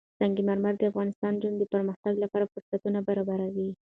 [0.19, 3.69] سنگ مرمر د افغان نجونو د پرمختګ لپاره فرصتونه برابروي.